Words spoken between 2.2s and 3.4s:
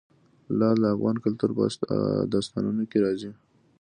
داستانونو کې راځي.